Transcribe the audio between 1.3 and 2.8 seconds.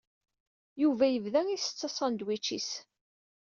isett asandwič-is.